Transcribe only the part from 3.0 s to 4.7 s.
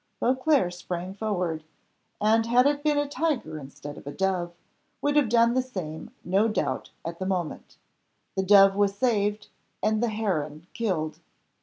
tiger instead of a dove,